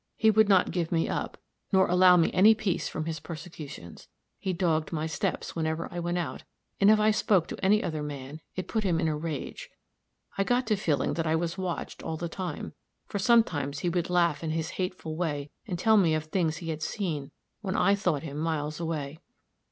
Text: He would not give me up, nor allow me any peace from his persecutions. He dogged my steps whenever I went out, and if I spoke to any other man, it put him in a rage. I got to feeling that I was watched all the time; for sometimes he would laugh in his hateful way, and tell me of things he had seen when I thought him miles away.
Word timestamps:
He 0.15 0.31
would 0.31 0.49
not 0.49 0.71
give 0.71 0.91
me 0.91 1.07
up, 1.07 1.37
nor 1.71 1.87
allow 1.87 2.17
me 2.17 2.31
any 2.33 2.55
peace 2.55 2.89
from 2.89 3.05
his 3.05 3.19
persecutions. 3.19 4.07
He 4.39 4.51
dogged 4.51 4.91
my 4.91 5.05
steps 5.05 5.55
whenever 5.55 5.87
I 5.93 5.99
went 5.99 6.17
out, 6.17 6.41
and 6.79 6.89
if 6.89 6.99
I 6.99 7.11
spoke 7.11 7.45
to 7.49 7.63
any 7.63 7.83
other 7.83 8.01
man, 8.01 8.41
it 8.55 8.67
put 8.67 8.83
him 8.83 8.99
in 8.99 9.07
a 9.07 9.15
rage. 9.15 9.69
I 10.39 10.43
got 10.43 10.65
to 10.65 10.75
feeling 10.75 11.13
that 11.13 11.27
I 11.27 11.35
was 11.35 11.55
watched 11.55 12.01
all 12.01 12.17
the 12.17 12.27
time; 12.27 12.73
for 13.05 13.19
sometimes 13.19 13.81
he 13.81 13.89
would 13.89 14.09
laugh 14.09 14.43
in 14.43 14.49
his 14.49 14.71
hateful 14.81 15.15
way, 15.15 15.51
and 15.67 15.77
tell 15.77 15.97
me 15.97 16.15
of 16.15 16.23
things 16.23 16.57
he 16.57 16.71
had 16.71 16.81
seen 16.81 17.29
when 17.61 17.75
I 17.75 17.93
thought 17.93 18.23
him 18.23 18.39
miles 18.39 18.79
away. 18.79 19.19